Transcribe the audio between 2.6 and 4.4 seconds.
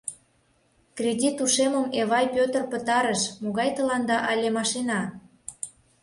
пытарыш, могай тыланда